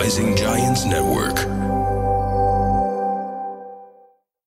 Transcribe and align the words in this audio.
Rising 0.00 0.34
Giants 0.34 0.84
Network. 0.84 1.38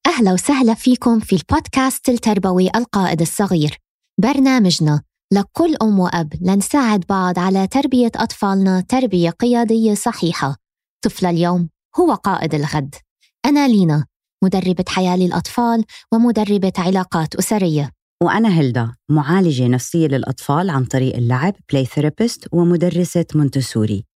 أهلا 0.07 0.33
وسهلا 0.33 0.73
فيكم 0.73 1.19
في 1.19 1.35
البودكاست 1.35 2.09
التربوي 2.09 2.69
القائد 2.75 3.21
الصغير. 3.21 3.77
برنامجنا 4.21 5.01
لكل 5.33 5.75
أم 5.81 5.99
وأب 5.99 6.33
لنساعد 6.41 7.03
بعض 7.09 7.39
على 7.39 7.67
تربية 7.67 8.11
أطفالنا 8.15 8.81
تربية 8.81 9.29
قيادية 9.29 9.93
صحيحة. 9.93 10.55
طفل 11.01 11.25
اليوم 11.25 11.69
هو 11.99 12.13
قائد 12.13 12.55
الغد. 12.55 12.95
أنا 13.45 13.67
لينا 13.67 14.05
مدربة 14.43 14.85
حياة 14.87 15.17
للأطفال 15.17 15.85
ومدربة 16.13 16.73
علاقات 16.77 17.35
أسرية. 17.35 17.91
وأنا 18.23 18.59
هيلدا 18.59 18.93
معالجة 19.09 19.67
نفسية 19.67 20.07
للأطفال 20.07 20.69
عن 20.69 20.85
طريق 20.85 21.15
اللعب 21.15 21.53
play 21.71 21.85
therapist 21.85 22.47
ومدرسة 22.51 23.25
مونتسوري. 23.35 24.12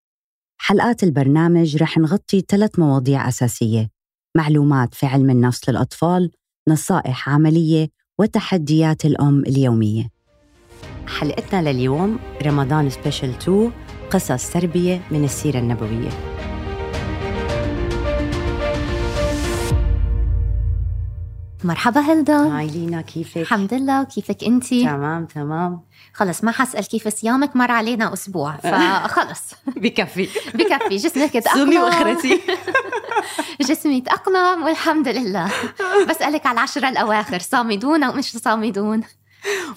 حلقات 0.58 1.02
البرنامج 1.02 1.76
رح 1.76 1.98
نغطي 1.98 2.44
ثلاث 2.48 2.78
مواضيع 2.78 3.28
أساسية. 3.28 3.90
معلومات 4.36 4.94
في 4.94 5.06
علم 5.06 5.30
النفس 5.30 5.68
للأطفال 5.68 6.30
نصائح 6.68 7.28
عملية 7.28 7.88
وتحديات 8.18 9.04
الأم 9.04 9.40
اليومية. 9.40 10.10
حلقتنا 11.06 11.72
لليوم 11.72 12.18
رمضان 12.42 12.90
سبيشال 12.90 13.30
2 13.30 13.72
قصص 14.10 14.52
تربية 14.52 15.02
من 15.10 15.24
السيرة 15.24 15.58
النبوية. 15.58 16.35
مرحبا 21.64 22.00
هلدا. 22.00 22.36
هاي 22.58 22.66
لينا 22.66 23.00
كيفك؟ 23.00 23.36
الحمد 23.36 23.74
لله. 23.74 24.04
كيفك 24.04 24.44
انتي؟ 24.44 24.84
تمام 24.84 25.24
تمام. 25.26 25.80
خلص 26.14 26.44
ما 26.44 26.52
حسأل 26.52 26.84
كيف 26.88 27.08
صيامك 27.08 27.56
مر 27.56 27.70
علينا 27.70 28.12
أسبوع 28.12 28.56
فخلص. 28.62 29.54
بكفي. 29.66 30.28
بكفي. 30.54 30.96
جسمك 30.96 31.32
تأقلم. 31.44 31.64
صومي 31.64 31.78
وأخرتي. 31.78 32.40
جسمي 33.68 34.00
تأقلم 34.00 34.62
والحمد 34.64 35.08
لله. 35.08 35.50
بسألك 36.08 36.46
على 36.46 36.54
العشرة 36.54 36.88
الأواخر 36.88 37.38
صامدون 37.38 38.02
أو 38.02 38.12
مش 38.12 38.24
صامدون؟ 38.36 39.02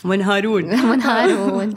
منهارون. 0.06 0.64
منهارون. 0.86 1.74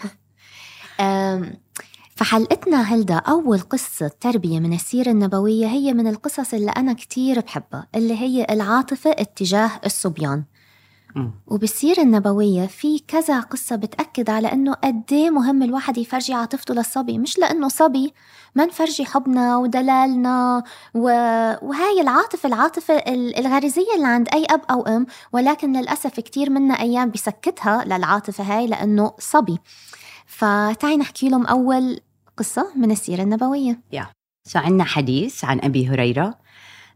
فحلقتنا 2.23 2.83
هلدا 2.83 3.15
أول 3.15 3.61
قصة 3.61 4.11
تربية 4.21 4.61
من 4.61 4.73
السيرة 4.73 5.11
النبوية 5.11 5.67
هي 5.67 5.93
من 5.93 6.07
القصص 6.07 6.55
اللي 6.55 6.71
أنا 6.71 6.93
كتير 6.93 7.41
بحبها 7.41 7.87
اللي 7.95 8.15
هي 8.21 8.47
العاطفة 8.51 9.11
اتجاه 9.11 9.71
الصبيان. 9.87 10.45
وبالسيرة 11.47 12.01
النبوية 12.03 12.67
في 12.67 12.99
كذا 12.99 13.41
قصة 13.41 13.77
بتأكد 13.77 14.31
على 14.31 14.53
أنه 14.53 14.73
قد 14.75 15.03
إيه 15.13 15.31
مهم 15.31 15.63
الواحد 15.63 15.99
يفرجي 15.99 16.35
عاطفته 16.35 16.75
للصبي 16.75 17.19
مش 17.19 17.39
لأنه 17.39 17.69
صبي 17.69 18.15
ما 18.55 18.65
نفرجي 18.67 19.05
حبنا 19.05 19.57
ودلالنا 19.57 20.63
و... 20.95 21.01
وهاي 21.63 22.01
العاطفة 22.01 22.47
العاطفة 22.47 22.95
ال- 22.95 23.39
الغريزية 23.39 23.95
اللي 23.97 24.07
عند 24.07 24.29
أي 24.35 24.47
أب 24.51 24.61
أو 24.71 24.83
أم 24.83 25.07
ولكن 25.33 25.73
للأسف 25.77 26.21
كتير 26.21 26.51
منا 26.51 26.75
أيام 26.81 27.11
بسكتها 27.11 27.85
للعاطفة 27.85 28.45
هاي 28.45 28.67
لأنه 28.67 29.13
صبي 29.19 29.59
فتعي 30.27 30.97
نحكي 30.97 31.29
لهم 31.29 31.47
أول 31.47 32.01
قصة 32.43 32.73
من 32.77 32.91
السيرة 32.91 33.23
النبوية. 33.23 33.81
سو 34.45 34.59
عندنا 34.59 34.85
حديث 34.85 35.45
عن 35.45 35.61
أبي 35.63 35.89
هريرة 35.89 36.39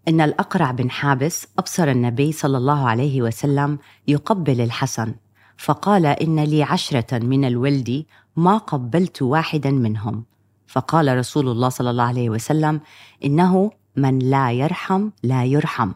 إن 0.09 0.21
الأقرع 0.21 0.71
بن 0.71 0.91
حابس 0.91 1.47
أبصر 1.59 1.91
النبي 1.91 2.33
صلى 2.33 2.57
الله 2.59 2.89
عليه 2.89 3.23
وسلم 3.23 3.79
يقبل 4.09 4.61
الحسن 4.61 5.15
فقال 5.59 6.07
إن 6.07 6.45
لي 6.45 6.63
عشرة 6.63 7.19
من 7.19 7.45
الولد 7.45 8.05
ما 8.37 8.57
قبلت 8.59 9.23
واحدا 9.23 9.71
منهم. 9.71 10.25
فقال 10.67 11.19
رسول 11.19 11.49
الله 11.49 11.69
صلى 11.69 11.91
الله 11.91 12.05
عليه 12.05 12.31
وسلم 12.31 12.81
إنه 13.25 13.71
من 13.97 14.19
لا 14.19 14.51
يرحم 14.53 15.11
لا 15.23 15.45
يرحم. 15.45 15.93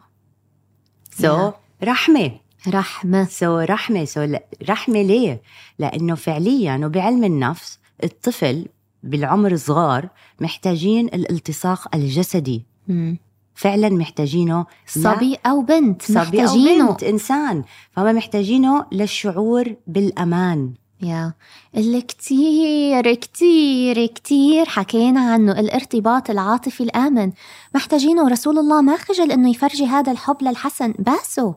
so 1.11 1.27
yeah. 1.27 1.53
رحمة. 1.83 2.31
رحمة. 2.67 3.23
so 3.23 3.59
رحمة. 3.59 4.05
so 4.05 4.21
ل- 4.23 4.39
رحمة 4.69 5.01
ليه؟ 5.01 5.41
لأنه 5.79 6.15
فعليا 6.15 6.85
وبعلم 6.85 7.23
النفس 7.23 7.79
الطفل 8.03 8.67
بالعمر 9.03 9.51
الصغار 9.51 10.09
محتاجين 10.39 11.05
الالتصاق 11.05 11.95
الجسدي. 11.95 12.65
مم. 12.87 13.17
فعلا 13.55 13.89
محتاجينه 13.89 14.65
صبي 14.87 15.37
أو 15.45 15.61
بنت 15.61 16.01
صبي 16.01 16.17
محتاجينه. 16.17 16.89
بنت 16.91 17.03
إنسان. 17.03 17.63
فهم 17.91 18.15
محتاجينه 18.15 18.85
للشعور 18.91 19.75
بالأمان. 19.87 20.73
يا. 21.01 21.33
اللي 21.77 22.01
كتير 22.01 23.13
كتير 23.13 24.05
كتير 24.05 24.65
حكينا 24.65 25.19
عنه 25.19 25.59
الارتباط 25.59 26.29
العاطفي 26.29 26.83
الآمن. 26.83 27.31
محتاجينه 27.75 28.23
ورسول 28.23 28.59
الله 28.59 28.81
ما 28.81 28.97
خجل 28.97 29.31
إنه 29.31 29.49
يفرجي 29.49 29.85
هذا 29.85 30.11
الحب 30.11 30.37
للحسن. 30.41 30.93
باسه 30.99 31.55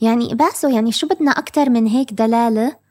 يعني 0.00 0.34
باسه 0.34 0.74
يعني 0.74 0.92
شو 0.92 1.06
بدنا 1.06 1.30
أكتر 1.30 1.70
من 1.70 1.86
هيك 1.86 2.12
دلالة؟ 2.12 2.83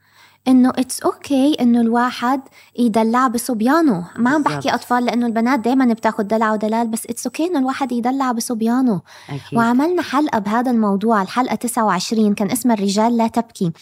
إنه 0.48 0.70
it's 0.70 1.54
okay 1.54 1.60
إنه 1.60 1.80
الواحد 1.80 2.40
يدلع 2.78 3.28
بصبيانه. 3.28 4.06
ما 4.16 4.30
عم 4.30 4.42
بحكي 4.42 4.54
بالضبط. 4.54 4.74
أطفال 4.74 5.04
لأنه 5.04 5.26
البنات 5.26 5.60
دايما 5.60 5.92
بتاخد 5.92 6.28
دلع 6.28 6.52
ودلال 6.52 6.88
بس 6.88 7.06
it's 7.06 7.46
okay 7.46 7.50
إنه 7.50 7.58
الواحد 7.58 7.92
يدلع 7.92 8.32
بصبيانه. 8.32 9.00
أكيد. 9.28 9.58
وعملنا 9.58 10.02
حلقة 10.02 10.38
بهذا 10.38 10.70
الموضوع 10.70 11.22
الحلقة 11.22 11.54
29 11.54 12.34
كان 12.34 12.50
اسمها 12.50 12.74
الرجال 12.76 13.16
لا 13.16 13.26
تبكي. 13.26 13.72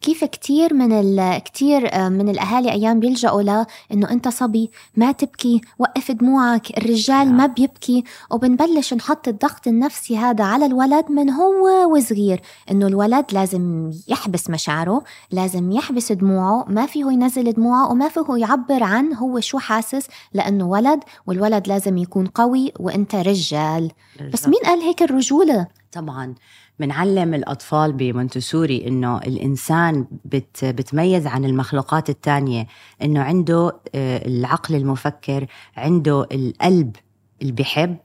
كيف 0.00 0.24
كتير 0.24 0.74
من 0.74 0.92
ال 0.92 1.38
كتير 1.38 1.94
آه، 1.94 2.08
من 2.08 2.28
الأهالي 2.28 2.72
أيام 2.72 3.00
بيلجأوا 3.00 3.42
ل 3.42 3.66
إنه 3.92 4.10
أنت 4.10 4.28
صبي 4.28 4.70
ما 4.96 5.12
تبكي 5.12 5.60
وقف 5.78 6.10
دموعك 6.10 6.78
الرجال 6.78 7.26
نعم. 7.26 7.36
ما 7.36 7.46
بيبكي 7.46 8.04
وبنبلش 8.30 8.94
نحط 8.94 9.28
الضغط 9.28 9.66
النفسي 9.66 10.16
هذا 10.18 10.44
على 10.44 10.66
الولد 10.66 11.10
من 11.10 11.30
هو 11.30 11.94
وصغير. 11.96 12.40
إنه 12.70 12.86
الولد 12.86 13.24
لازم 13.32 13.90
يحبس 14.08 14.50
مشاعره 14.50 15.02
لازم 15.30 15.72
يحبس 15.72 16.11
دموعه 16.12 16.64
ما 16.68 16.86
فيه 16.86 17.04
ينزل 17.12 17.52
دموعه 17.52 17.90
وما 17.90 18.08
فيه 18.08 18.24
يعبر 18.36 18.82
عن 18.82 19.14
هو 19.14 19.40
شو 19.40 19.58
حاسس 19.58 20.08
لأنه 20.32 20.68
ولد 20.68 21.00
والولد 21.26 21.68
لازم 21.68 21.98
يكون 21.98 22.26
قوي 22.26 22.72
وأنت 22.80 23.14
رجال 23.14 23.90
بس. 24.32 24.48
مين 24.48 24.60
قال 24.64 24.80
هيك 24.80 25.02
الرجولة؟ 25.02 25.66
طبعا 25.92 26.34
بنعلم 26.80 27.34
الأطفال 27.34 27.92
بمونتسوري 27.92 28.88
إنه 28.88 29.18
الإنسان 29.18 30.06
بت 30.24 30.64
بتميز 30.64 31.26
عن 31.26 31.44
المخلوقات 31.44 32.10
التانية 32.10 32.66
إنه 33.02 33.20
عنده 33.22 33.76
آه، 33.94 34.26
العقل 34.26 34.74
المفكر 34.74 35.46
عنده 35.76 36.26
القلب 36.32 36.96
اللي 37.42 37.52
بيحب 37.52 37.96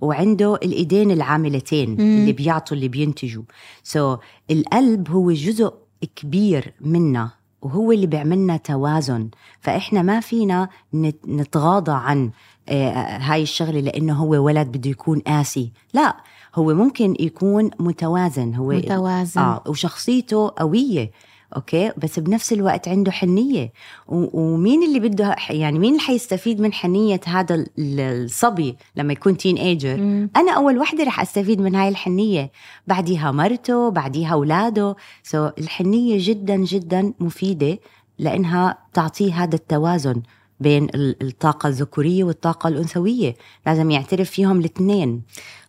وعنده 0.00 0.54
الإيدين 0.54 1.10
العاملتين 1.10 1.90
مم. 1.90 2.00
اللي 2.00 2.32
بيعطوا 2.32 2.76
اللي 2.76 2.88
بينتجوا 2.88 3.42
so, 3.82 4.18
القلب 4.50 5.10
هو 5.10 5.32
جزء 5.32 5.74
كبير 6.16 6.74
منا 6.80 7.30
وهو 7.62 7.92
اللي 7.92 8.06
بيعملنا 8.06 8.56
توازن. 8.56 9.28
فإحنا 9.60 10.02
ما 10.02 10.20
فينا 10.20 10.68
نت- 10.94 11.28
نتغاضى 11.28 11.92
عن 11.92 12.30
آه، 12.70 12.92
هاي 13.18 13.42
الشغلة 13.42 13.80
لأنه 13.80 14.14
هو 14.14 14.30
ولد 14.30 14.66
بده 14.68 14.90
يكون 14.90 15.18
قاسي. 15.18 15.72
لا 15.94 16.16
هو 16.54 16.74
ممكن 16.74 17.14
يكون 17.20 17.70
متوازن. 17.80 18.54
هو 18.54 18.72
متوازن. 18.94 19.40
آه 19.40 19.62
وشخصيته 19.66 20.52
قوية. 20.58 21.10
okay؟ 21.56 21.92
بس 21.96 22.18
بنفس 22.18 22.52
الوقت 22.52 22.88
عنده 22.88 23.12
حنية. 23.12 23.72
ومين 24.08 24.82
اللي 24.82 25.00
بده 25.00 25.36
يعني 25.50 25.78
مين 25.78 25.90
اللي 25.90 26.00
حيستفيد 26.02 26.60
من 26.60 26.72
حنية 26.72 27.20
هذا 27.26 27.54
ال- 27.54 27.66
الصبي 27.78 28.76
لما 28.96 29.12
يكون 29.12 29.36
teenager 29.36 29.96
مم. 29.96 30.30
أنا 30.36 30.52
أول 30.52 30.78
وحدة 30.78 31.04
رح 31.04 31.20
أستفيد 31.20 31.60
من 31.60 31.74
هاي 31.74 31.88
الحنية. 31.88 32.50
بعديها 32.86 33.30
مرته 33.32 33.88
بعديها 33.90 34.32
أولاده. 34.32 34.96
سو 35.22 35.48
الحنية 35.58 36.16
جدا 36.20 36.56
جدا 36.56 37.12
مفيدة 37.20 37.78
لإنها 38.18 38.78
تعطيه 38.94 39.42
هذا 39.44 39.54
التوازن 39.54 40.22
بين 40.60 40.84
ال- 40.84 41.16
الطاقة 41.22 41.68
الذكورية 41.68 42.24
والطاقة 42.24 42.68
الأنثوية. 42.68 43.34
لازم 43.66 43.90
يعترف 43.90 44.30
فيهم 44.30 44.58
الاثنين. 44.60 45.22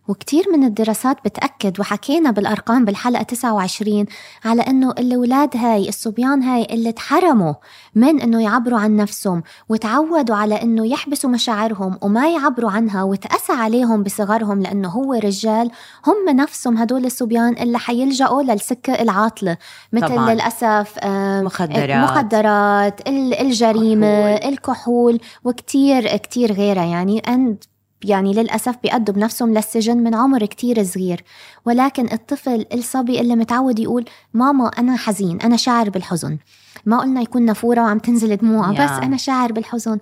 وكتير 0.08 0.44
من 0.52 0.64
الدراسات 0.64 1.16
بتأكد 1.24 1.80
وحكينا 1.80 2.30
بالأرقام 2.30 2.84
بالحلقة 2.84 3.22
29 3.22 4.06
على 4.44 4.62
أنه 4.62 4.90
الأولاد 4.90 5.56
هاي 5.56 5.88
الصبيان 5.88 6.42
هاي 6.42 6.64
اللي 6.70 6.92
تحرموا 6.92 7.54
من 7.94 8.20
أنه 8.20 8.42
يعبروا 8.42 8.78
عن 8.78 8.96
نفسهم 8.96 9.42
وتعودوا 9.68 10.36
على 10.36 10.62
أنه 10.62 10.86
يحبسوا 10.86 11.30
مشاعرهم 11.30 11.98
وما 12.02 12.28
يعبروا 12.34 12.70
عنها 12.70 13.02
وتأسى 13.02 13.52
عليهم 13.52 14.02
بصغرهم 14.02 14.62
لأنه 14.62 14.88
هو 14.88 15.12
رجال 15.14 15.70
هم 16.06 16.36
نفسهم 16.36 16.76
هدول 16.78 17.04
الصبيان 17.04 17.52
اللي 17.58 17.78
حيلجأوا 17.78 18.42
للسكة 18.42 19.02
العاطلة 19.02 19.56
مثل 19.92 20.08
طبعاً. 20.08 20.34
للأسف 20.34 20.94
آه، 21.02 21.42
مخدرات. 21.42 21.90
المخدرات 21.90 23.08
ال- 23.08 23.34
الجريمة 23.34 24.36
كحول. 24.36 24.52
الكحول 24.52 25.20
وكتير 25.44 26.16
كتير 26.16 26.52
غيرها 26.52 26.84
يعني 26.84 27.22
and 27.26 27.69
يعني 28.04 28.32
للأسف 28.32 28.76
بيأدوا 28.82 29.14
بنفسهم 29.14 29.54
للسجن 29.54 29.96
من 29.96 30.14
عمر 30.14 30.46
كتير 30.46 30.82
صغير. 30.82 31.24
ولكن 31.64 32.12
الطفل 32.12 32.66
الصبي 32.74 33.20
اللي 33.20 33.36
متعود 33.36 33.78
يقول 33.78 34.04
ماما 34.34 34.68
أنا 34.68 34.96
حزين 34.96 35.40
أنا 35.40 35.56
شاعر 35.56 35.90
بالحزن. 35.90 36.38
ما 36.86 37.00
قلنا 37.00 37.20
يكون 37.20 37.42
نافورة 37.42 37.80
وعم 37.80 37.98
تنزل 37.98 38.36
دموعه 38.36 38.72
يا. 38.72 38.84
بس 38.84 39.02
أنا 39.04 39.16
شاعر 39.16 39.52
بالحزن. 39.52 39.98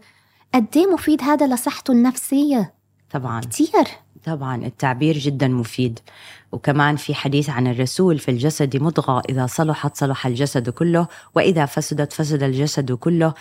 قد 0.55 0.67
إيه 0.77 0.87
مفيد 0.87 1.23
هذا 1.23 1.47
لصحته 1.47 1.93
النفسية؟ 1.93 2.75
طبعا. 3.11 3.41
كتير. 3.41 3.89
طبعا. 4.25 4.57
التعبير 4.57 5.19
جدا 5.19 5.49
مفيد. 5.49 5.99
وكمان 6.53 6.97
في 6.97 7.15
حديث 7.15 7.51
عن 7.51 7.67
الرسول 7.67 8.19
في 8.19 8.31
الجسد 8.31 8.77
مضغة 8.77 9.23
إذا 9.29 9.47
صلحت 9.47 9.97
صلح 9.97 10.27
الجسد 10.27 10.71
كله 10.71 11.09
وإذا 11.35 11.67
فسدت 11.67 12.13
فسد 12.13 12.43
الجسد 12.43 12.93
كله 12.93 13.35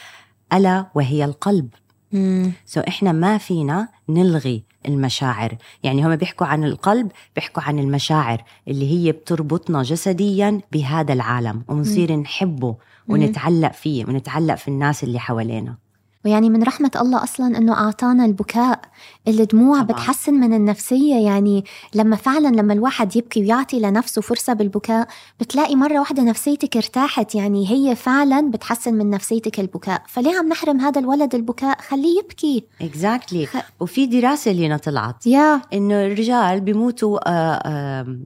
ألا 0.54 0.86
وهي 0.96 1.26
القلب. 1.26 1.70
مم. 2.12 2.52
سو 2.66 2.82
إحنا 2.82 3.12
ما 3.12 3.38
فينا 3.38 3.88
نلغي 4.10 4.64
المشاعر. 4.88 5.58
يعني 5.84 6.06
هم 6.06 6.16
بيحكوا 6.16 6.48
عن 6.48 6.64
القلب 6.64 7.12
بيحكوا 7.36 7.64
عن 7.64 7.80
المشاعر 7.80 8.44
اللي 8.68 8.92
هي 8.92 9.12
بتربطنا 9.12 9.84
جسديا 9.84 10.62
بهذا 10.72 11.14
العالم. 11.14 11.64
ونصير 11.68 12.16
نحبه 12.16 12.76
ونتعلق 13.08 13.72
فيه 13.72 14.06
ونتعلق 14.06 14.56
في 14.56 14.68
الناس 14.68 15.04
اللي 15.04 15.20
حوالينا. 15.20 15.87
ويعني 16.26 16.50
من 16.50 16.64
رحمة 16.64 16.92
الله 17.02 17.24
أصلا 17.24 17.58
أنه 17.58 17.74
أعطانا 17.74 18.26
البكاء 18.26 18.80
الدموع 19.28 19.82
طبعاً. 19.82 19.92
بتحسن 19.92 20.34
من 20.34 20.54
النفسية. 20.54 21.16
يعني 21.26 21.64
لما 21.96 22.16
فعلا 22.16 22.48
لما 22.48 22.74
الواحد 22.74 23.16
يبكي 23.16 23.42
ويعطي 23.42 23.80
لنفسه 23.80 24.22
فرصة 24.22 24.54
بالبكاء 24.54 25.08
بتلاقي 25.40 25.76
مرة 25.76 26.00
واحدة 26.00 26.24
نفسيتك 26.24 26.78
ارتاحت. 26.78 27.36
يعني 27.36 27.70
هي 27.72 27.96
فعلا 27.96 28.52
بتحسن 28.52 28.94
من 28.94 29.10
نفسيتك 29.10 29.60
البكاء. 29.60 30.04
فليه 30.08 30.38
عم 30.40 30.48
نحرم 30.50 30.80
هذا 30.82 31.00
الولد 31.02 31.36
البكاء؟ 31.36 31.82
خليه 31.82 32.20
يبكي. 32.20 32.64
اكزاكتلي 32.82 33.46
خ- 33.46 33.58
وفي 33.80 34.06
دراسة 34.06 34.52
اللي 34.52 34.78
طلعت 34.78 35.28
يا. 35.28 35.62
إنه 35.74 36.06
الرجال 36.06 36.62
بيموتوا 36.62 37.30
آه، 37.30 37.62
آه، 37.66 38.18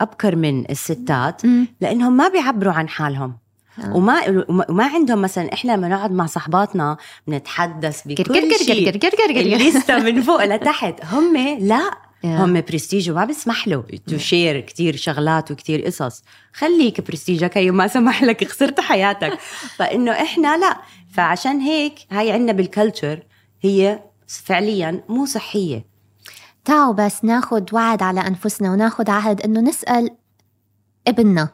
أبكر 0.00 0.36
من 0.36 0.70
الستات 0.70 1.46
مم. 1.46 1.66
لأنهم 1.80 2.16
ما 2.16 2.28
بيعبروا 2.28 2.72
عن 2.72 2.88
حالهم. 2.88 3.36
وما 3.88 4.44
وما- 4.48 4.70
وما 4.70 4.84
عندهم 4.86 5.22
مثلا 5.22 5.52
إحنا 5.52 5.72
لما 5.72 5.88
نقعد 5.88 6.12
مع 6.12 6.26
صحباتنا 6.26 6.96
بنتحدث 7.26 8.02
بكل 8.06 8.54
شيء 8.56 8.88
الليسته 9.40 9.98
من 9.98 10.22
فوق 10.28 10.44
لتحت. 10.44 10.94
هم 11.04 11.36
لا 11.60 11.90
yeah. 12.24 12.44
هم 12.44 12.60
برستيج 12.60 13.10
وما 13.10 13.24
بسمح 13.24 13.68
له. 13.68 13.84
to 14.06 14.18
share 14.18 14.60
كثير 14.60 14.96
شغلات 14.96 15.50
وكثير 15.50 15.84
قصص. 15.86 16.22
خليك 16.52 17.00
برستيجك 17.00 17.58
هي 17.58 17.70
ما 17.70 17.86
سمح 17.86 18.22
لك 18.22 18.44
خسرت 18.48 18.80
حياتك. 18.80 19.38
فإنه 19.78 20.12
إحنا 20.12 20.56
لا. 20.56 20.76
فعشان 21.12 21.60
هيك 21.60 21.94
هاي 22.10 22.32
عندنا 22.32 22.52
بال 22.52 22.68
culture 22.68 23.22
هي 23.60 24.02
فعليا 24.26 25.02
مو 25.08 25.26
صحية. 25.26 25.84
تعوا 26.64 26.92
بس 26.94 27.24
ناخد 27.24 27.74
وعد 27.74 28.02
على 28.02 28.20
أنفسنا 28.20 28.72
وناخد 28.72 29.10
عهد 29.10 29.40
إنه 29.40 29.60
نسأل 29.60 30.10
ابننا. 31.08 31.48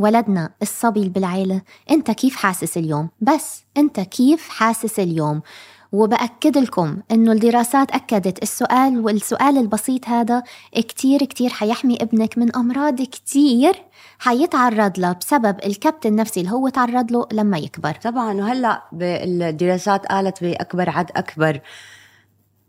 ولدنا 0.00 0.50
الصبي 0.62 1.08
بالعيلة. 1.08 1.62
أنت 1.90 2.10
كيف 2.10 2.36
حاسس 2.36 2.76
اليوم؟ 2.76 3.08
بس 3.20 3.64
أنت 3.76 4.00
كيف 4.00 4.48
حاسس 4.48 5.00
اليوم؟ 5.00 5.42
وبأكد 5.92 6.58
لكم 6.58 6.96
إنه 7.10 7.32
الدراسات 7.32 7.90
أكدت 7.90 8.42
السؤال 8.42 9.00
والسؤال 9.00 9.58
البسيط 9.58 10.08
هذا 10.08 10.42
كتير 10.74 11.24
كتير 11.24 11.50
حيحمي 11.50 11.96
ابنك 12.02 12.38
من 12.38 12.56
أمراض 12.56 13.02
كتير 13.02 13.74
حيتعرض 14.18 14.98
لها 14.98 15.12
بسبب 15.12 15.56
الكبت 15.66 16.06
النفسي 16.06 16.40
اللي 16.40 16.52
هو 16.52 16.68
تعرض 16.68 17.12
له 17.12 17.26
لما 17.32 17.58
يكبر. 17.58 17.94
طبعا 17.94 18.34
وهلأ 18.34 18.82
الدراسات 19.02 20.06
قالت 20.06 20.44
بأكبر 20.44 20.90
عد 20.90 21.10
أكبر 21.16 21.60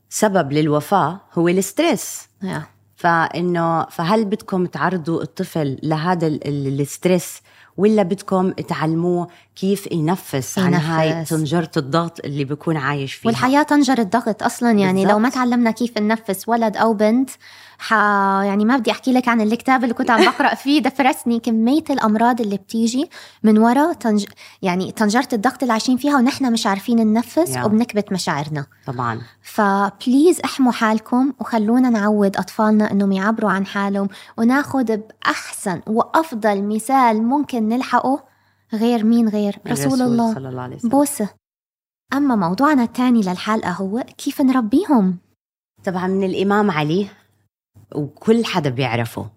سبب 0.09 0.51
للوفاة 0.51 1.21
هو 1.33 1.47
الستريس. 1.47 2.29
يا. 2.43 2.63
فإنه 3.05 3.85
فهل 3.85 4.25
بدكم 4.25 4.65
تعرضوا 4.65 5.21
الطفل 5.21 5.77
لهذا 5.83 6.27
ال- 6.27 6.47
ال- 6.47 6.81
ال 6.81 6.90
stress 6.90 7.41
ولا 7.77 8.03
بدكم 8.03 8.51
تعلموه 8.51 9.27
كيف 9.55 9.91
ينفس, 9.91 10.59
عن 10.59 10.73
ينفس. 10.73 10.85
هاي 10.85 11.25
طنجرة 11.25 11.71
الضغط 11.77 12.19
اللي 12.25 12.43
بيكون 12.43 12.77
عايش 12.77 13.13
فيها 13.13 13.27
والحياة 13.27 13.63
طنجرة 13.63 14.03
ضغط 14.03 14.43
أصلا 14.43 14.71
يعني 14.71 15.05
لو 15.05 15.09
ما 15.19 15.29
بالضبط. 15.29 15.33
تعلمنا 15.33 15.71
كيف 15.71 15.97
ننفس 15.97 16.49
ولد 16.49 16.77
أو 16.77 16.93
بنت 16.93 17.29
ح... 17.81 17.93
يعني 18.43 18.65
ما 18.65 18.77
بدي 18.77 18.91
أحكي 18.91 19.13
لك 19.13 19.27
عن 19.27 19.41
الكتاب 19.41 19.83
اللي 19.83 19.93
كنت 19.93 20.11
عم 20.11 20.25
بقرأ 20.25 20.55
فيه 20.63 20.81
دفرسني 20.81 21.39
كمية 21.39 21.83
الأمراض 21.89 22.41
اللي 22.41 22.57
بتيجي 22.57 23.09
من 23.43 23.57
وراء 23.57 23.93
تنج... 23.93 24.25
يعني 24.61 24.91
طنجرة 24.91 25.27
الضغط 25.33 25.61
اللي 25.61 25.71
عايشين 25.71 25.97
فيها 25.97 26.15
ونحن 26.17 26.53
مش 26.53 26.67
عارفين 26.67 27.07
ننفس 27.07 27.55
yeah. 27.55 27.63
وبنكبت 27.63 28.11
مشاعرنا. 28.11 28.65
طبعا. 28.87 29.21
ف 29.41 29.55
please 29.55 30.39
احموا 30.45 30.71
حالكم 30.71 31.33
وخلونا 31.39 31.89
نعود 31.89 32.37
أطفالنا 32.37 32.91
إنهم 32.91 33.11
يعبروا 33.11 33.51
عن 33.51 33.65
حالهم 33.65 34.09
وناخد 34.37 34.85
بأحسن 34.91 35.81
وأفضل 35.87 36.63
مثال 36.63 37.23
ممكن 37.23 37.69
نلحقه 37.69 38.23
غير 38.73 39.03
مين؟ 39.03 39.29
غير 39.29 39.59
رسول 39.67 40.01
الله. 40.01 40.33
صلى 40.33 40.49
الله 40.49 40.61
عليه 40.61 40.75
وسلم. 40.75 40.89
بوسة. 40.89 41.29
أما 42.13 42.35
موضوعنا 42.35 42.83
الثاني 42.83 43.21
للحلقة 43.21 43.71
هو 43.71 44.03
كيف 44.17 44.41
نربيهم؟ 44.41 45.17
طبعا 45.83 46.07
من 46.07 46.23
الإمام 46.23 46.71
علي 46.71 47.07
وكل 47.95 48.45
حدا 48.45 48.69
بيعرفه. 48.69 49.29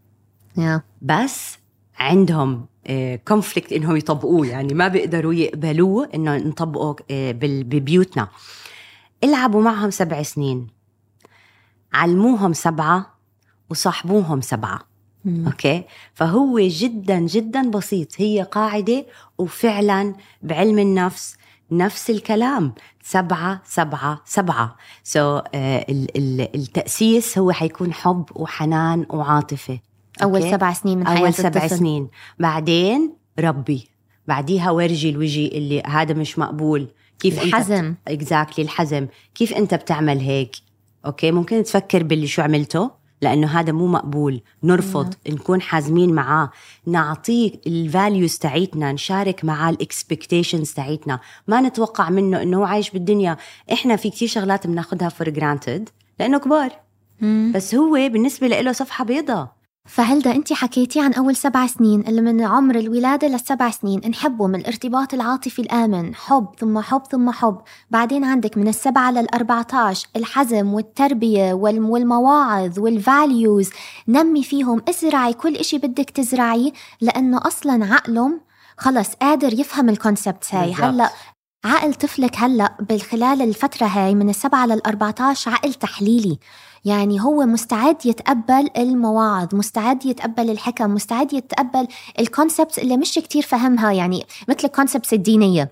يا. 0.56 0.82
بس 1.02 1.58
عندهم 1.98 2.66
كونفليكت 3.28 3.72
إنهم 3.72 3.96
يطبقوه 3.96 4.46
يعني 4.46 4.74
ما 4.74 4.88
بيقدروا 4.88 5.34
يقبلوه 5.34 6.08
إنه 6.14 6.36
نطبقه 6.36 6.96
آه، 7.10 7.32
ببيوتنا. 7.42 8.28
إلعبوا 9.24 9.62
معهم 9.62 9.90
سبع 9.90 10.22
سنين. 10.22 10.66
علموهم 11.92 12.52
سبعة 12.52 13.14
وصاحبوهم 13.70 14.40
سبعة. 14.40 14.80
okay؟ 15.26 15.84
فهو 16.14 16.60
جدا 16.60 17.18
جدا 17.18 17.70
بسيط. 17.70 18.08
هي 18.16 18.42
قاعدة 18.42 19.06
وفعلا 19.38 20.14
بعلم 20.42 20.78
النفس 20.78 21.36
نفس 21.70 22.10
الكلام. 22.10 22.74
سبعة 23.02 23.62
سبعة 23.64 24.22
سبعة. 24.24 24.76
so, 25.04 25.42
التأسيس 26.54 27.38
هو 27.38 27.52
حيكون 27.52 27.92
حب 27.92 28.24
وحنان 28.34 29.06
وعاطفة. 29.10 29.78
أول 30.22 30.40
okay؟ 30.40 30.50
سبع 30.50 30.72
سنين 30.72 30.98
من 30.98 31.06
حياة 31.06 31.18
أول 31.18 31.34
سبع 31.34 31.48
الطفل. 31.48 31.78
سنين. 31.78 32.08
بعدين 32.38 33.16
ربي. 33.38 33.88
بعديها 34.28 34.70
ورجي 34.70 35.10
الوجه 35.10 35.46
اللي 35.46 35.82
هذا 35.86 36.14
مش 36.14 36.38
مقبول. 36.38 36.88
كيف 37.18 37.42
الحزم. 37.42 37.94
exactly 38.08 38.64
الحزم. 38.64 39.06
كيف 39.34 39.52
أنت 39.52 39.74
بتعمل 39.74 40.18
هيك؟ 40.18 40.56
okay؟ 41.06 41.32
ممكن 41.32 41.62
تفكر 41.62 42.02
باللي 42.02 42.26
شو 42.26 42.42
عملته؟ 42.42 42.90
لأنه 43.24 43.60
هذا 43.60 43.72
مو 43.72 43.86
مقبول. 43.86 44.40
نرفض 44.62 45.14
نكون 45.28 45.60
حازمين 45.60 46.14
معاه. 46.14 46.50
نعطيه 46.86 47.52
ال 47.66 47.77
values 47.77 48.38
تاعيتنا 48.38 48.92
نشارك 48.92 49.44
معاه 49.44 49.70
ال 49.70 49.78
expectations 49.78 50.72
تاعيتنا. 50.72 51.20
ما 51.48 51.60
نتوقع 51.60 52.10
منه 52.10 52.42
إنه 52.42 52.58
هو 52.58 52.64
عايش 52.64 52.90
بالدنيا. 52.90 53.36
إحنا 53.72 53.96
في 53.96 54.10
كتير 54.10 54.28
شغلات 54.28 54.66
بناخدها 54.66 55.08
for 55.08 55.28
granted 55.28 55.88
لأنه 56.20 56.38
كبار. 56.38 56.72
مم. 57.20 57.52
بس 57.54 57.74
هو 57.74 57.92
بالنسبة 57.92 58.46
له 58.48 58.72
صفحة 58.72 59.04
بيضة 59.04 59.48
فهلدا 59.88 60.30
أنت 60.34 60.52
حكيتي 60.52 61.00
عن 61.00 61.12
أول 61.12 61.36
سبع 61.36 61.66
سنين؟ 61.66 62.00
اللي 62.08 62.20
من 62.20 62.40
عمر 62.42 62.74
الولادة 62.76 63.28
للسبع 63.28 63.70
سنين. 63.70 64.00
نحبه 64.10 64.46
من 64.46 64.54
الارتباط 64.60 65.14
العاطفي 65.14 65.62
الآمن. 65.62 66.14
حب 66.14 66.48
ثم 66.58 66.78
حب 66.80 67.02
ثم 67.10 67.30
حب. 67.30 67.58
بعدين 67.90 68.24
عندك 68.24 68.58
من 68.58 68.68
للأربعة 69.10 69.66
عشر 69.72 70.08
الحزم 70.16 70.74
والتربية 70.74 71.52
والم- 71.52 71.90
والمواعظ 71.90 72.78
وال 72.78 73.01
values 73.01 73.70
نمي 74.08 74.42
فيهم. 74.42 74.82
ازرعي 74.88 75.32
كل 75.32 75.56
إشي 75.56 75.78
بدك 75.78 76.10
تزرعيه. 76.10 76.72
لأنه 77.00 77.40
أصلا 77.46 77.94
عقلهم 77.94 78.40
خلص 78.78 79.08
قادر 79.14 79.52
يفهم 79.60 79.88
ال 79.88 79.95
concept 79.95 80.44
هاي. 80.52 80.72
هلأ 80.90 81.10
عقل 81.64 81.94
طفلك 81.94 82.36
هلأ 82.38 82.74
بالخلال 82.80 83.42
الفترة 83.42 83.86
هاي 83.86 84.14
من 84.14 84.28
للأربعة 84.66 85.14
عشر 85.20 85.50
عقل 85.50 85.74
تحليلي. 85.74 86.38
يعني 86.84 87.20
هو 87.20 87.46
مستعد 87.46 88.06
يتقبل 88.06 88.70
المواعظ 88.76 89.54
مستعد 89.54 90.06
يتقبل 90.06 90.50
الحكم 90.50 90.94
مستعد 90.94 91.32
يتقبل 91.32 91.86
ال 92.20 92.27
concepts 92.27 92.78
اللي 92.78 92.96
مش 92.96 93.14
كتير 93.14 93.42
فهمها 93.42 93.92
يعني 93.92 94.26
مثل 94.48 94.64
ال 94.64 94.70
concepts 94.70 95.12
الدينية. 95.12 95.70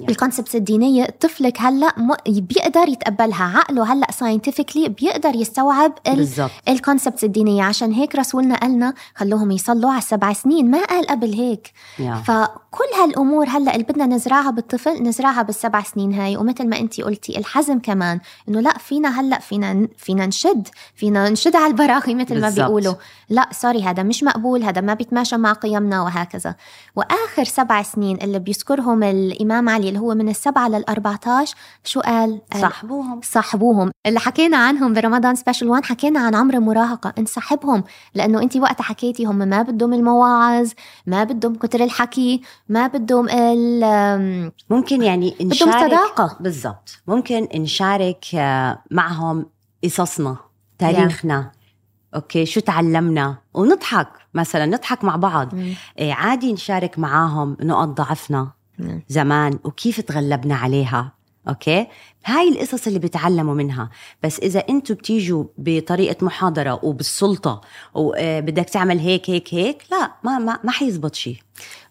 ال 0.00 0.06
concepts 0.06 0.56
الدينية 0.56 1.04
طفلك 1.20 1.60
هلأ 1.60 1.92
بيقدر 2.26 2.88
يتقبلها. 2.88 3.58
عقله 3.58 3.92
هلأ 3.92 4.06
scientifically 4.10 4.88
بيقدر 4.88 5.34
يستوعب 5.34 5.92
ال 6.68 6.74
concepts 6.74 7.24
الدينية. 7.24 7.62
عشان 7.62 7.92
هيك 7.92 8.16
رسولنا 8.16 8.56
قالنا 8.56 8.94
خلوهم 9.14 9.50
يصلوا 9.50 9.90
على 9.90 9.98
السبع 9.98 10.32
سنين. 10.32 10.70
ما 10.70 10.84
قال 10.84 11.06
قبل 11.06 11.32
هيك. 11.32 11.72
yeah. 11.98 12.14
فكل 12.14 13.00
هالأمور 13.02 13.48
هلأ 13.48 13.74
اللي 13.74 13.84
بدنا 13.84 14.06
نزرعها 14.06 14.50
بالطفل 14.50 15.02
نزرعها 15.02 15.42
بالسبع 15.42 15.82
سنين 15.82 16.14
هاي. 16.14 16.36
ومثل 16.36 16.68
ما 16.68 16.78
انت 16.78 17.00
قلتي 17.00 17.38
الحزم 17.38 17.78
كمان. 17.78 18.20
إنه 18.48 18.60
لأ 18.60 18.78
فينا 18.78 19.20
هلأ 19.20 19.38
فينا 19.38 19.88
فينا 19.96 20.26
نشد. 20.26 20.68
فينا 20.94 21.28
نشد 21.28 21.56
على 21.56 21.66
البراغي 21.66 22.14
مثل 22.20 22.40
ما. 22.40 22.50
بيقولوا. 22.50 22.94
لأ 23.30 23.48
sorry 23.52 23.82
هذا 23.82 24.02
مش 24.02 24.22
مقبول. 24.22 24.62
هذا 24.62 24.80
ما 24.80 24.94
بيتماشى 24.94 25.36
مع 25.36 25.52
قيمنا 25.52 26.02
وهكذا. 26.02 26.54
وآخر 26.96 27.44
سبع 27.44 27.82
سنين 27.82 28.18
اللي 28.22 28.38
بيذكرهم 28.38 29.02
الإمام 29.02 29.68
علي 29.68 29.85
اللي 29.88 29.98
هو 29.98 30.14
من 30.14 30.28
السبعة 30.28 30.68
لل14 30.68 31.54
شو 31.84 32.00
قال؟ 32.00 32.40
صاحبوهم. 32.60 33.20
صاحبوهم. 33.24 33.90
اللي 34.06 34.20
حكينا 34.20 34.56
عنهم 34.56 34.92
برمضان 34.92 35.34
سبيشال 35.34 35.68
1 35.68 35.84
حكينا 35.84 36.20
عن 36.20 36.34
عمر 36.34 36.54
المراهقة 36.54 37.12
انصاحبهم 37.18 37.84
لأنه 38.14 38.42
أنت 38.42 38.56
وقتها 38.56 38.84
حكيتي 38.84 39.24
هم 39.24 39.38
ما 39.38 39.62
بدهم 39.62 39.92
المواعظ 39.92 40.70
ما 41.06 41.24
بدهم 41.24 41.54
كتر 41.54 41.84
الحكي 41.84 42.40
ما 42.68 42.86
بدهم 42.86 43.28
ال 43.28 44.52
ممكن 44.70 45.02
يعني 45.02 45.30
بدهم 45.40 45.48
نشارك 45.48 45.90
صداقة. 45.90 46.36
بالضبط. 46.40 47.02
ممكن 47.06 47.48
نشارك 47.54 48.24
آه، 48.34 48.82
معهم 48.90 49.46
قصصنا 49.84 50.36
تاريخنا. 50.78 51.52
okay 52.14 52.46
شو 52.46 52.60
تعلمنا؟ 52.60 53.36
ونضحك 53.54 54.08
مثلا 54.34 54.66
نضحك 54.66 55.04
مع 55.04 55.16
بعض. 55.16 55.54
مم. 55.54 55.74
إيه 55.98 56.12
عادي 56.12 56.52
نشارك 56.52 56.98
معاهم 56.98 57.56
نقط 57.60 57.88
ضعفنا. 57.88 58.55
زمان 59.08 59.58
وكيف 59.64 60.00
تغلبنا 60.00 60.54
عليها 60.54 61.12
okay؟ 61.48 61.86
هاي 62.26 62.48
القصص 62.48 62.86
اللي 62.86 62.98
بيتعلموا 62.98 63.54
منها. 63.54 63.90
بس 64.22 64.38
إذا 64.38 64.62
أنتم 64.68 64.94
بتيجوا 64.94 65.44
بطريقة 65.58 66.24
محاضرة 66.24 66.80
وبالسلطة 66.82 67.60
وبدك 67.94 68.70
تعمل 68.70 68.98
هيك 68.98 69.30
هيك 69.30 69.54
هيك 69.54 69.82
لا 69.90 70.12
ما 70.24 70.38
ما 70.38 70.58
ما 70.64 70.70
حيزبط 70.70 71.14
شيء 71.14 71.36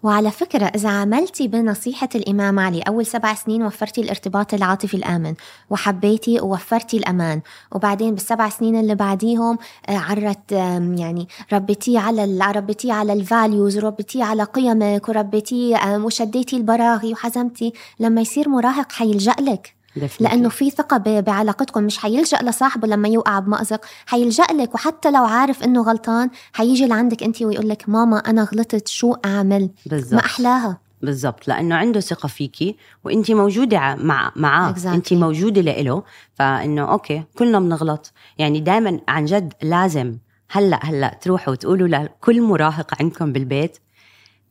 وعلى 0.04 0.32
فكرة 0.32 0.65
إذا 0.65 0.89
عملتي 0.89 1.48
بنصيحة 1.48 2.10
الإمام 2.15 2.60
علي 2.60 2.82
أول 2.82 3.06
سبع 3.06 3.34
سنين 3.34 3.63
وفرتي 3.63 4.01
الارتباط 4.01 4.54
العاطفي 4.54 4.98
الآمن 4.98 5.34
وحبيتي 5.70 6.39
ووفرتي 6.39 6.98
الأمان. 6.98 7.42
وبعدين 7.72 8.13
بالسبع 8.13 8.50
سنين 8.50 8.80
اللي 8.80 8.96
بعديهم 8.96 9.58
آه، 9.89 9.98
عرت 9.98 10.51
يعني 10.51 11.27
ربيتيه 11.54 12.00
على 12.00 12.51
ربيتيه 12.56 12.94
على 12.94 13.13
الفاليوز 13.13 13.77
وربيتيه 13.77 14.24
على 14.24 14.44
قيمك 14.44 15.10
وربيتيه 15.10 15.98
وشديتي 15.98 16.58
البراغي 16.58 17.13
وحزمتي. 17.13 17.74
لما 18.00 18.22
يصير 18.22 18.50
مراهق 18.50 18.92
حيلجأ 18.92 19.36
لك. 19.39 19.75
لأنه 20.20 20.50
في 20.50 20.70
ثقة 20.70 20.98
بعلاقتكم 20.98 21.84
مش 21.84 21.98
حيلجأ 21.98 22.38
لصاحبه 22.38 22.88
لما 22.88 23.08
يوقع 23.08 23.40
بمأزق 23.40 23.86
حيلجأ 24.06 24.44
لك 24.44 24.75
وحتى 24.75 25.12
لو 25.12 25.25
عارف 25.25 25.64
إنه 25.64 25.82
غلطان 25.82 26.30
حيجي 26.54 26.88
لعندك 26.88 27.24
انت 27.24 27.42
ويقول 27.42 27.70
لك 27.70 27.90
ماما 27.90 28.18
أنا 28.18 28.44
غلطت 28.44 28.88
شو 28.88 29.14
أعمل؟ 29.25 29.70
بالضبط. 29.86 30.14
ما 30.14 30.20
أحلاها. 30.20 30.86
بالضبط. 31.02 31.48
لأنه 31.48 31.75
عنده 31.75 32.00
ثقة 32.00 32.28
فيكي 32.28 32.78
وانت 33.04 33.32
موجودة 33.32 33.96
مع 33.96 34.32
معاه. 34.36 34.74
Exactly. 34.74 34.86
انت 34.86 35.14
موجودة 35.14 35.62
لإله 35.62 36.04
فإنه 36.34 36.92
okay 36.91 37.24
كلنا 37.38 37.60
بنغلط. 37.60 38.14
يعني 38.38 38.60
دائما 38.60 39.00
عن 39.08 39.25
جد 39.25 39.54
لازم 39.62 40.18
هلأ 40.50 40.80
هلأ 40.86 41.20
تروحوا 41.22 41.54
وتقولوا 41.54 41.88
لكل 41.88 42.42
مراهق 42.42 42.94
عندكم 43.02 43.34
بالبيت 43.34 43.78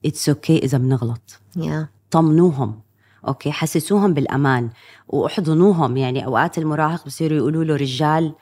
it's 0.06 0.58
okay 0.58 0.62
إذا 0.62 0.78
بنغلط. 0.78 1.40
yeah 1.56 1.88
طمنوهم. 2.10 2.83
okay 3.28 3.52
حسسوهم 3.52 4.14
بالأمان 4.14 4.70
وأحضنوهم. 5.08 5.96
يعني 5.96 6.26
أوقات 6.26 6.58
المراهق 6.58 7.06
بصيروا 7.06 7.38
يقولوا 7.38 7.64
له 7.64 7.76
رجال 7.76 8.34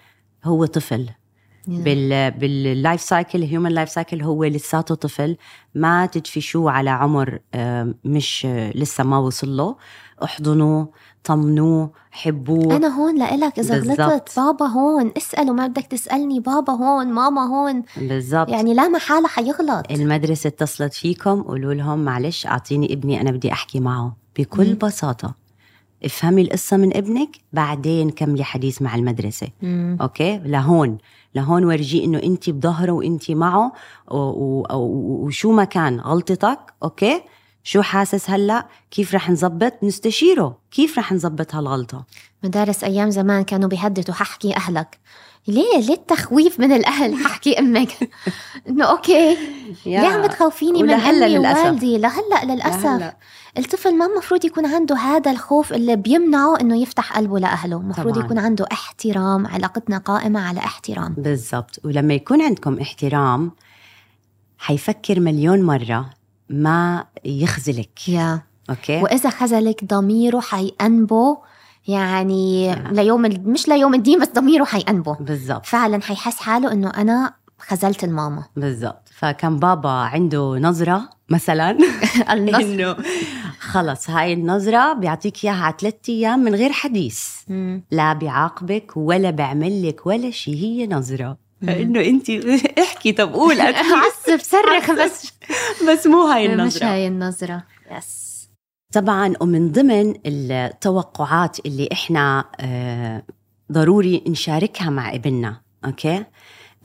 هو 0.44 0.66
طفل. 0.66 1.08
بال 1.66 2.30
بال 2.30 2.54
life 2.54 3.00
cycle 3.00 3.42
human 3.42 3.70
life 3.72 3.88
cycle 3.88 4.22
هو 4.22 4.44
لساته 4.44 4.94
طفل. 4.94 5.36
ما 5.74 6.06
تدفشوه 6.06 6.70
على 6.70 6.90
عمر 6.90 7.38
مش 8.04 8.46
آه، 8.46 8.72
لسه 8.74 9.04
ما 9.04 9.18
وصل 9.18 9.56
له. 9.56 9.76
أحضنوه 10.24 10.88
طمنوه 11.24 11.90
حبوه. 12.10 12.76
أنا 12.76 12.88
هون 12.88 13.18
لإلك 13.18 13.58
إذا. 13.58 13.78
غلطت. 13.78 14.36
بابا 14.36 14.66
هون. 14.66 15.12
اسأله 15.16 15.52
ما 15.52 15.66
بدك 15.66 15.86
تسألني. 15.86 16.40
بابا 16.40 16.72
هون 16.72 17.06
ماما 17.06 17.42
هون. 17.42 17.82
بالضبط. 17.96 18.48
يعني 18.48 18.74
لا 18.74 18.88
محالة 18.88 19.28
حيغلط. 19.28 19.90
المدرسة 19.90 20.48
اتصلت 20.48 20.94
فيكم 20.94 21.42
قولوا 21.42 21.74
لهم 21.74 22.04
معلش 22.04 22.46
أعطيني 22.46 22.92
ابني 22.92 23.20
أنا 23.20 23.30
بدي 23.30 23.52
أحكي 23.52 23.80
معه. 23.80 24.21
بكل 24.38 24.68
مم. 24.70 24.78
بساطة. 24.78 25.34
افهمي 26.04 26.42
القصة 26.42 26.76
من 26.76 26.96
ابنك 26.96 27.28
بعدين 27.52 28.10
كملي 28.10 28.44
حديث 28.44 28.82
مع 28.82 28.94
المدرسة. 28.94 29.48
مم. 29.62 29.98
أوكي؟ 30.00 30.38
لهون 30.44 30.98
لهون 31.34 31.64
ورجيه 31.64 32.04
إنه 32.04 32.18
أنت 32.22 32.50
بظهره 32.50 32.92
وأنت 32.92 33.30
معه 33.30 33.72
و- 34.10 34.16
و- 34.16 34.66
و- 34.72 35.24
وشو 35.26 35.52
ما 35.52 35.64
كان 35.64 36.00
غلطتك 36.00 36.58
أوكي؟ 36.82 37.22
شو 37.64 37.82
حاسس 37.82 38.30
هلأ؟ 38.30 38.66
كيف 38.90 39.14
رح 39.14 39.30
نظبط؟ 39.30 39.72
نستشيره. 39.82 40.58
كيف 40.70 40.98
رح 40.98 41.12
نظبط 41.12 41.54
هالغلطة؟ 41.54 42.04
مدارس 42.44 42.84
أيام 42.84 43.10
زمان 43.10 43.42
كانوا 43.44 43.68
بيهددوا 43.68 44.14
ححكي 44.14 44.56
أهلك. 44.56 44.98
ليه؟ 45.48 45.78
ليه 45.80 45.94
التخويف 45.94 46.60
من 46.60 46.72
الأهل؟ 46.72 47.14
ححكي 47.24 47.58
أمك. 47.58 48.10
إنه 48.68 48.84
أوكي. 48.84 49.36
ليه 49.86 49.98
عم 49.98 50.22
بتخوفيني 50.22 50.82
من 50.82 50.90
أمي. 50.90 51.38
ووالدي؟ 51.64 51.98
لهلأ 51.98 52.44
للأسف. 52.44 53.12
الطفل 53.58 53.98
ما 53.98 54.06
المفروض 54.06 54.44
يكون 54.44 54.66
عنده 54.66 54.96
هذا 54.96 55.30
الخوف 55.30 55.72
اللي 55.72 55.96
بيمنعه 55.96 56.60
إنه 56.60 56.82
يفتح 56.82 57.16
قلبه 57.16 57.38
لأهله. 57.38 57.76
المفروض 57.76 58.14
طبعاً. 58.14 58.24
يكون 58.24 58.38
عنده 58.38 58.66
احترام 58.72 59.46
علاقتنا 59.46 59.98
قائمة 59.98 60.40
على 60.40 60.58
احترام. 60.60 61.14
بالضبط. 61.18 61.78
ولما 61.84 62.14
يكون 62.14 62.42
عندكم 62.42 62.78
احترام 62.80 63.50
حيفكر 64.58 65.20
مليون 65.20 65.62
مرة 65.62 66.10
ما 66.50 67.04
يخذلك. 67.24 68.08
يا. 68.08 68.42
أوكي؟ 68.70 69.02
وإذا 69.02 69.30
خذلك 69.30 69.84
ضميره 69.84 70.40
حيأنبه. 70.40 71.38
يعني 71.88 72.66
يا. 72.66 72.88
ليوم 72.92 73.24
ال- 73.26 73.50
مش 73.50 73.68
ليوم 73.68 73.94
الدين 73.94 74.20
بس 74.20 74.28
ضميره 74.28 74.64
حيأنبه. 74.64 75.14
بالضبط. 75.20 75.66
فعلا 75.66 76.02
حيحس 76.02 76.36
حاله 76.36 76.72
إنه 76.72 76.90
أنا 76.90 77.34
خذلت 77.58 78.04
الماما. 78.04 78.44
بالضبط. 78.56 79.08
فكان 79.18 79.56
بابا 79.58 79.90
عنده 79.90 80.58
نظرة 80.58 81.08
مثلا 81.28 81.78
إنه 82.32 82.96
خلص 83.72 84.10
هاي 84.10 84.32
النظرة 84.32 84.92
بيعطيك 84.92 85.44
إياها 85.44 85.64
على 85.64 85.74
ثلاث 85.80 85.94
أيام 86.08 86.38
من 86.38 86.54
غير 86.54 86.72
حديث. 86.72 87.28
مم. 87.48 87.84
لا 87.90 88.12
بيعاقبك 88.12 88.92
ولا 88.96 89.30
بيعمل 89.30 89.88
لك 89.88 90.06
ولا 90.06 90.30
شيء 90.30 90.54
هي 90.54 90.86
نظرة. 90.86 91.38
إنه 91.62 92.00
أنت 92.00 92.30
احكي 92.82 93.12
طب 93.12 93.32
قول 93.32 93.60
أكيد. 93.60 93.92
عصب 94.02 94.42
صرخ 94.42 94.90
بس. 94.90 95.32
بس 95.88 96.06
مو 96.06 96.22
هاي 96.22 96.48
مش 96.48 96.54
النظرة. 96.54 96.86
هاي 96.86 97.08
النظرة. 97.08 97.62
yes 97.98 98.32
طبعا 98.92 99.32
ومن 99.40 99.72
ضمن 99.72 100.14
التوقعات 100.26 101.66
اللي 101.66 101.88
إحنا 101.92 102.44
آه، 102.60 103.22
ضروري 103.72 104.24
نشاركها 104.28 104.90
مع 104.90 105.14
ابننا 105.14 105.60
أوكي؟ 105.84 106.24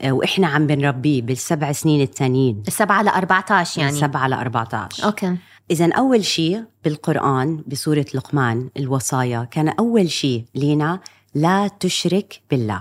آه، 0.00 0.12
وإحنا 0.12 0.46
عم 0.46 0.66
بنربيه 0.66 1.22
بالسبع 1.22 1.72
سنين 1.72 2.00
التانيين. 2.00 2.62
السبعة 2.68 3.02
ل 3.02 3.08
14 3.08 3.80
يعني. 3.80 3.98
يعني 3.98 4.00
7 4.12 4.28
ل 4.28 4.32
14 4.32 5.04
أوكي. 5.04 5.36
إذا 5.70 5.92
أول 5.92 6.24
شيء 6.24 6.64
بالقرآن 6.84 7.64
بسورة 7.66 8.06
لقمان 8.14 8.70
الوصايا 8.76 9.44
كان 9.44 9.68
أول 9.68 10.10
شيء 10.10 10.44
لنا 10.54 11.00
لا 11.34 11.68
تشرك 11.68 12.42
بالله. 12.50 12.80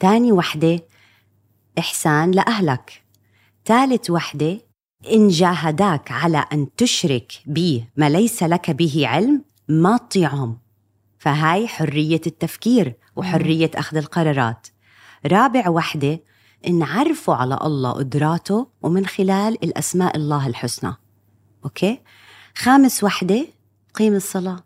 تاني 0.00 0.32
وحدة 0.32 0.80
إحسان 1.78 2.30
لأهلك. 2.30 3.02
ثالث 3.64 4.10
وحدة 4.10 4.60
إن 5.12 5.28
جاهداك 5.28 6.12
على 6.12 6.44
أن 6.52 6.66
تشرك 6.76 7.32
بي 7.46 7.84
ما 7.96 8.08
ليس 8.08 8.42
لك 8.42 8.70
به 8.70 9.02
علم 9.08 9.44
ما 9.68 9.96
تطيعهم 9.96 10.58
فهاي 11.18 11.68
حرية 11.68 12.20
التفكير 12.26 12.94
وحرية 13.16 13.70
أخذ 13.74 13.96
القرارات. 13.96 14.66
رابع 15.26 15.68
وحدة 15.68 16.20
إن 16.66 16.82
عرفه 16.82 17.34
على 17.34 17.58
الله 17.64 17.92
قدراته 17.92 18.66
ومن 18.82 19.06
خلال 19.06 19.64
الأسماء 19.64 20.16
الله 20.16 20.46
الحسنى. 20.46 21.01
أوكي؟ 21.64 22.00
خامس 22.56 23.04
وحدة 23.04 23.46
قيم 23.94 24.14
الصلاة. 24.14 24.64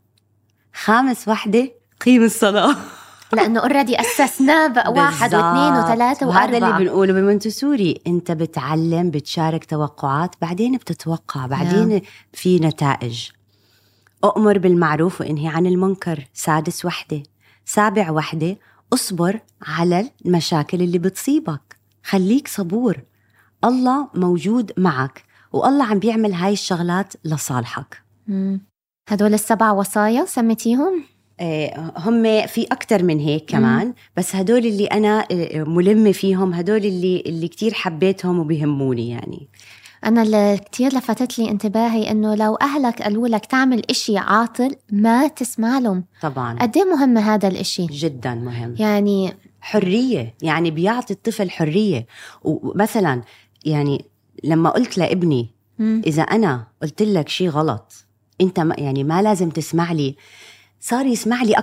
خامس 0.75 1.29
وحدة 1.29 1.73
قيم 2.01 2.25
الصلاة. 2.25 2.77
لأنه 3.33 3.61
اوريدي 3.61 4.01
اسسناه 4.01 4.67
بقى 4.67 4.93
واحد. 4.93 5.35
واثنين 5.35 5.73
وثلاثة 5.73 6.27
وهذا 6.27 6.59
اللي 6.59 6.79
بنقوله 6.85 7.13
بمونتسوري 7.13 8.01
أنت 8.07 8.33
بتعلم 8.33 9.11
بتشارك 9.11 9.65
توقعات 9.65 10.35
بعدين 10.41 10.77
بتتوقع 10.77 11.47
بعدين 11.47 12.03
في 12.33 12.59
نتائج. 12.59 13.29
أؤمر 14.25 14.59
بالمعروف 14.59 15.21
وإنهي 15.21 15.49
عن 15.49 15.67
المنكر. 15.67 16.25
سادس 16.35 16.85
وحدة. 16.85 17.23
سابع 17.65 18.11
وحدة. 18.11 18.57
أصبر 18.93 19.41
على 19.63 20.11
المشاكل 20.27 20.83
اللي 20.83 20.99
بتصيبك. 20.99 21.77
خليك 22.05 22.49
صبور. 22.49 22.97
الله 23.65 24.09
موجود 24.15 24.73
معك. 24.77 25.25
والله 25.53 25.85
عم 25.85 25.99
بيعمل 25.99 26.33
هاي 26.33 26.53
الشغلات 26.53 27.15
لصالحك. 27.25 28.03
مم. 28.27 28.61
هدول 29.09 29.35
السبع 29.35 29.73
وصايا 29.73 30.25
سميتيهم؟ 30.25 31.05
آه، 31.41 31.93
هم 31.97 32.47
في 32.47 32.67
أكتر 32.73 33.03
من 33.03 33.19
هيك 33.19 33.45
كمان 33.51 33.95
بس 34.17 34.37
هدول 34.37 34.67
اللي 34.67 34.87
أنا 34.87 35.27
آه، 35.31 35.65
ملمة 35.65 36.13
فيهم 36.13 36.55
هدول 36.55 36.85
اللي 36.85 37.23
اللي 37.27 37.49
كتير 37.49 37.75
حبيتهم 37.75 38.39
وبيهموني 38.39 39.11
يعني. 39.11 39.49
أنا 40.05 40.23
اللي 40.23 40.59
كتير 40.59 40.97
لفتت 40.97 41.39
لي 41.39 41.51
انتباهي 41.51 42.11
إنه 42.11 42.35
لو 42.35 42.55
أهلك 42.55 43.03
قالوا 43.03 43.29
لك 43.29 43.47
تعمل 43.47 43.83
إشي 43.91 44.19
عاطل 44.19 44.77
ما 44.93 45.29
تسمع 45.29 45.79
لهم. 45.79 46.05
طبعا. 46.23 46.59
قد 46.59 46.77
إيه 46.77 46.85
مهم 46.85 47.19
هذا 47.19 47.49
الإشي؟ 47.49 47.87
جدا 47.87 48.35
مهم. 48.35 48.75
يعني 48.79 49.33
حرية 49.61 50.35
يعني 50.43 50.71
بيعطي 50.71 51.15
الطفل 51.15 51.51
حرية. 51.51 52.07
ومثلا 52.43 53.23
يعني 53.65 54.05
لما 54.45 54.71
قلت 54.71 54.99
لابني 54.99 55.51
مم. 55.79 56.03
إذا 56.07 56.23
أنا 56.23 56.67
قلت 56.83 57.03
لك 57.03 57.29
شيء 57.29 57.49
غلط 57.49 57.93
أنت 58.41 58.61
ما 58.61 58.75
يعني 58.79 59.05
ما 59.05 59.23
لازم 59.23 59.51
تسمع 59.51 59.93
لي 59.93 60.17
صار 60.81 61.07
يسمع 61.07 61.43
لي 61.43 61.55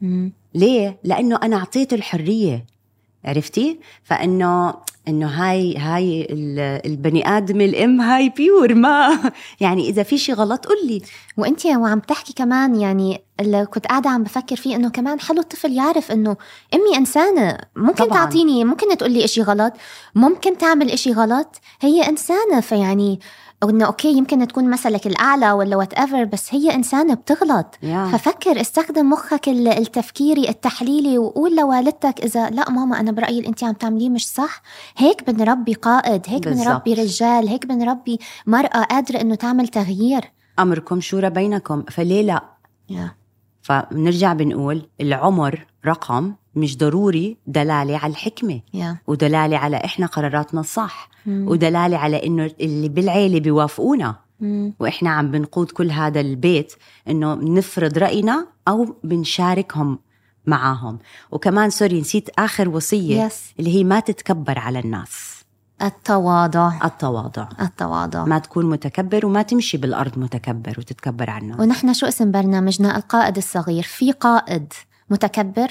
مم. 0.00 0.32
ليه؟ 0.54 0.98
لأنه 1.04 1.38
أنا 1.42 1.56
أعطيته 1.56 1.94
الحرية 1.94 2.66
عرفتي؟ 3.24 3.80
فإنه 4.02 4.74
إنه 5.08 5.26
هاي 5.26 5.76
هاي 5.76 6.26
ال- 6.30 6.86
البني 6.86 7.28
آدم 7.28 7.60
الأم 7.60 8.00
هاي 8.00 8.28
بيور 8.28 8.74
ما 8.74 9.18
يعني 9.60 9.88
إذا 9.88 10.02
في 10.02 10.18
شيء 10.18 10.34
غلط 10.34 10.66
قل 10.66 10.86
لي 10.86 11.02
وأنت 11.36 11.66
وعم 11.66 12.00
تحكي 12.00 12.32
كمان 12.32 12.80
يعني 12.80 13.20
اللي 13.40 13.66
كنت 13.66 13.86
قاعدة 13.86 14.10
عم 14.10 14.22
بفكر 14.22 14.56
فيه 14.56 14.76
إنه 14.76 14.88
كمان 14.90 15.20
حلو 15.20 15.40
الطفل 15.40 15.72
يعرف 15.72 16.12
إنه 16.12 16.36
أمي 16.74 16.96
إنسانة 16.96 17.58
ممكن 17.76 18.04
طبعاً. 18.04 18.18
تعطيني 18.24 18.64
ممكن 18.64 18.96
تقول 18.96 19.12
لي 19.12 19.24
إشي 19.24 19.42
غلط 19.42 19.72
ممكن 20.14 20.58
تعمل 20.58 20.90
إشي 20.90 21.12
غلط 21.12 21.56
هي 21.80 22.08
إنسانة 22.08 22.60
فيعني 22.60 23.20
أو 23.62 23.70
إنه 23.70 23.84
أوكي 23.86 24.12
يمكن 24.16 24.48
تكون 24.48 24.70
مثلك 24.70 25.06
الأعلى 25.06 25.52
ولا 25.52 25.76
whatever 25.76 26.24
بس 26.24 26.54
هي 26.54 26.74
إنسانة 26.74 27.14
بتغلط 27.14 27.66
yeah. 27.82 28.04
ففكر 28.04 28.60
استخدم 28.60 29.10
مخك 29.10 29.48
ال- 29.48 29.68
التفكيري 29.68 30.48
التحليلي 30.48 31.18
وقول 31.18 31.56
لوالدتك 31.56 32.20
إذا 32.24 32.50
لا 32.50 32.70
ماما 32.70 33.00
أنا 33.00 33.12
برأيي 33.12 33.38
اللي 33.38 33.48
أنت 33.48 33.64
عم 33.64 33.72
تعمليه 33.72 34.08
مش 34.10 34.28
صح 34.28 34.62
هيك 34.96 35.30
بنربي 35.30 35.74
قائد 35.74 36.22
هيك 36.26 36.44
بالضبط. 36.48 36.66
بنربي 36.66 36.94
رجال 36.94 37.48
هيك 37.48 37.66
بنربي 37.66 38.18
مرأة 38.46 38.82
قادرة 38.84 39.20
إنه 39.20 39.34
تعمل 39.34 39.68
تغيير 39.68 40.32
أمركم 40.58 41.00
شورى 41.00 41.30
بينكم 41.30 41.82
فليه 41.82 42.22
لا 42.22 42.42
yeah. 42.92 43.19
فبنرجع 43.62 44.32
بنقول 44.32 44.82
العمر 45.00 45.66
رقم 45.86 46.34
مش 46.54 46.76
ضروري 46.78 47.36
دلالة 47.46 47.98
على 47.98 48.10
الحكمة 48.10 48.60
yeah. 48.76 48.96
ودلالة 49.06 49.56
على 49.56 49.76
إحنا 49.76 50.06
قراراتنا 50.06 50.60
الصح 50.60 51.08
مم. 51.26 51.48
ودلالة 51.48 51.96
على 51.96 52.26
إنه 52.26 52.50
اللي 52.60 52.88
بالعيلة 52.88 53.40
بيوافقونا 53.40 54.16
مم. 54.40 54.74
وإحنا 54.80 55.10
عم 55.10 55.30
بنقود 55.30 55.70
كل 55.70 55.90
هذا 55.90 56.20
البيت 56.20 56.72
إنه 57.08 57.34
بنفرض 57.34 57.98
رأينا 57.98 58.46
أو 58.68 58.96
بنشاركهم 59.04 59.98
معاهم 60.46 60.98
وكمان 61.30 61.70
سوري 61.70 62.00
نسيت 62.00 62.28
آخر 62.38 62.68
وصية 62.68 63.28
Yes. 63.28 63.32
اللي 63.58 63.74
هي 63.74 63.84
ما 63.84 64.00
تتكبر 64.00 64.58
على 64.58 64.78
الناس 64.78 65.39
التواضع. 65.82 66.72
التواضع. 66.84 67.48
التواضع. 67.60 68.24
ما 68.24 68.38
تكون 68.38 68.70
متكبر 68.70 69.26
وما 69.26 69.42
تمشي 69.42 69.78
بالأرض 69.78 70.18
متكبر 70.18 70.74
وتتكبر 70.78 71.36
الناس 71.38 71.60
ونحن 71.60 71.92
شو 71.92 72.06
اسم 72.06 72.30
برنامجنا؟ 72.30 72.96
القائد 72.96 73.36
الصغير. 73.36 73.82
في 73.82 74.12
قائد 74.12 74.72
متكبر 75.10 75.68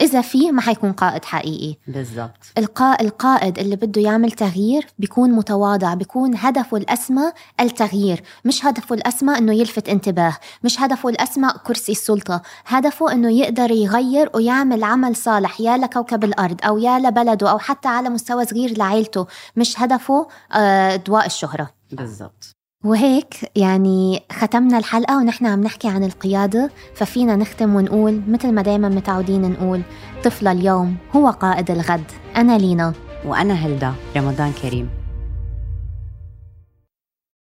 إذا 0.00 0.20
في 0.20 0.52
ما 0.52 0.60
حيكون 0.62 0.92
قائد 0.92 1.24
حقيقي. 1.24 1.76
بالضبط. 1.88 2.30
القا... 2.58 3.00
القائد 3.00 3.58
اللي 3.58 3.76
بده 3.76 4.02
يعمل 4.02 4.30
تغيير 4.30 4.86
بيكون 4.98 5.30
متواضع 5.30 5.94
بيكون 5.94 6.36
هدفه 6.36 6.76
الأسمى 6.76 7.32
التغيير 7.60 8.22
مش 8.44 8.66
هدفه 8.66 8.94
الأسمى 8.94 9.38
أنه 9.38 9.52
يلفت 9.52 9.88
انتباه 9.88 10.36
مش 10.64 10.80
هدفه 10.80 11.08
الأسمى 11.08 11.48
كرسي 11.66 11.92
السلطة. 11.92 12.42
هدفه 12.66 13.12
أنه 13.12 13.30
يقدر 13.32 13.70
يغير 13.70 14.30
ويعمل 14.34 14.84
عمل 14.84 15.16
صالح 15.16 15.60
يا 15.60 15.76
لكوكب 15.76 16.24
الأرض 16.24 16.60
أو 16.64 16.78
يا 16.78 16.98
لبلده 16.98 17.50
أو 17.50 17.58
حتى 17.58 17.88
على 17.88 18.08
مستوى 18.08 18.44
صغير 18.44 18.78
لعيلته 18.78 19.26
مش 19.56 19.80
هدفه 19.80 20.28
آه، 20.52 20.96
دواء 20.96 21.26
الشهرة. 21.26 21.70
بالضبط. 21.92 22.39
وهيك 22.84 23.34
يعني 23.56 24.22
ختمنا 24.32 24.78
الحلقة 24.78 25.16
ونحن 25.18 25.46
عم 25.46 25.60
نحكي 25.60 25.88
عن 25.88 26.04
القيادة 26.04 26.70
ففينا 26.94 27.36
نختم 27.36 27.74
ونقول 27.74 28.22
مثل 28.28 28.52
ما 28.52 28.62
دايما 28.62 28.88
متعودين 28.88 29.50
نقول 29.50 29.82
طفل 30.24 30.48
اليوم 30.48 30.96
هو 31.16 31.30
قائد 31.30 31.70
الغد. 31.70 32.04
أنا 32.36 32.58
لينا. 32.58 32.92
وأنا 33.26 33.54
هلدا 33.54 33.92
رمضان 34.16 34.52
كريم. 34.62 34.99